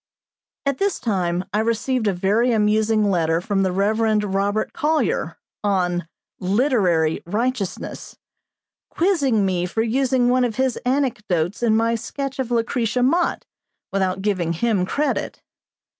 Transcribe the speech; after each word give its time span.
At 0.65 0.79
this 0.79 0.99
time 0.99 1.45
I 1.53 1.59
received 1.59 2.07
a 2.07 2.11
very 2.11 2.51
amusing 2.53 3.11
letter 3.11 3.39
from 3.39 3.61
the 3.61 3.71
Rev. 3.71 3.99
Robert 4.23 4.73
Collyer, 4.73 5.37
on 5.63 6.07
"literary 6.39 7.21
righteousness," 7.27 8.17
quizzing 8.89 9.45
me 9.45 9.67
for 9.67 9.83
using 9.83 10.27
one 10.29 10.43
of 10.43 10.55
his 10.55 10.77
anecdotes 10.87 11.61
in 11.61 11.77
my 11.77 11.93
sketch 11.93 12.39
of 12.39 12.49
Lucretia 12.49 13.03
Mott, 13.03 13.45
without 13.91 14.23
giving 14.23 14.53
him 14.53 14.87
credit. 14.87 15.43